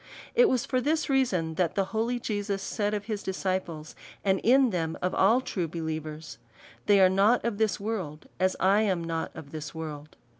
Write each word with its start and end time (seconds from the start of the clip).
It 0.33 0.49
was 0.49 0.65
for 0.65 0.81
this 0.81 1.09
reason, 1.11 1.53
that 1.61 1.75
the 1.75 1.85
holy 1.93 2.19
Jesus 2.19 2.63
said 2.63 2.95
of 2.95 3.05
his 3.05 3.21
disciples, 3.21 3.93
and 4.25 4.39
in 4.39 4.71
them 4.71 4.97
of 4.99 5.13
all 5.13 5.41
true 5.41 5.67
believers," 5.67 6.39
They 6.87 6.99
are 6.99 7.07
not 7.07 7.45
of 7.45 7.59
this 7.59 7.79
world, 7.79 8.27
as 8.39 8.55
I 8.59 8.81
am 8.81 9.03
not 9.03 9.29
of 9.35 9.51
this 9.51 9.75
world." 9.75 10.15